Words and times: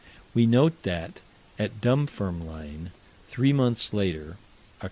We 0.33 0.47
note 0.47 0.81
that, 0.81 1.19
at 1.59 1.79
Dunfermline, 1.79 2.89
three 3.27 3.53
months 3.53 3.93
later 3.93 4.37
(Oct. 4.41 4.69